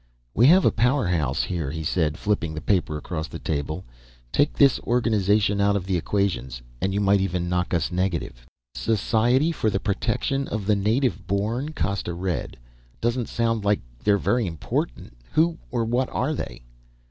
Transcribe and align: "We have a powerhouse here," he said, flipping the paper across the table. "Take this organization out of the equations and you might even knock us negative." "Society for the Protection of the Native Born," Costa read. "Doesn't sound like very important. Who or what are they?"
"We 0.33 0.47
have 0.47 0.65
a 0.65 0.71
powerhouse 0.71 1.43
here," 1.43 1.69
he 1.69 1.83
said, 1.83 2.17
flipping 2.17 2.55
the 2.55 2.59
paper 2.61 2.97
across 2.97 3.27
the 3.27 3.37
table. 3.37 3.85
"Take 4.31 4.53
this 4.53 4.79
organization 4.79 5.61
out 5.61 5.75
of 5.75 5.85
the 5.85 5.95
equations 5.95 6.59
and 6.81 6.91
you 6.91 6.99
might 6.99 7.21
even 7.21 7.47
knock 7.47 7.71
us 7.71 7.91
negative." 7.91 8.47
"Society 8.73 9.51
for 9.51 9.69
the 9.69 9.79
Protection 9.79 10.47
of 10.47 10.65
the 10.65 10.75
Native 10.75 11.27
Born," 11.27 11.73
Costa 11.73 12.15
read. 12.15 12.57
"Doesn't 12.99 13.29
sound 13.29 13.63
like 13.63 13.81
very 14.03 14.47
important. 14.47 15.15
Who 15.33 15.59
or 15.69 15.85
what 15.85 16.09
are 16.09 16.33
they?" 16.33 16.63